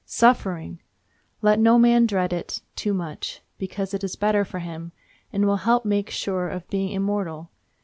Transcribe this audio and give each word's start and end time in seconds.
Suffering! 0.03 0.81
Let 1.43 1.59
no 1.59 1.77
man 1.77 2.07
dread 2.07 2.33
it 2.33 2.63
too 2.75 2.91
much, 2.91 3.41
because 3.59 3.93
it 3.93 4.03
is 4.03 4.15
better 4.15 4.43
for 4.43 4.57
him, 4.57 4.93
and 5.31 5.45
will 5.45 5.57
help 5.57 5.85
make 5.85 6.07
him 6.09 6.13
sure 6.13 6.49
of 6.49 6.67
being 6.71 6.89
immortal. 6.91 7.51